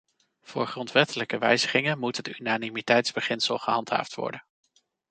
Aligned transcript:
Voor 0.41 0.67
grondwettelijke 0.67 1.37
wijzigingen 1.37 1.99
moet 1.99 2.17
het 2.17 2.27
unanimiteitsbeginsel 2.27 3.57
gehandhaafd 3.57 4.15
worden. 4.15 4.43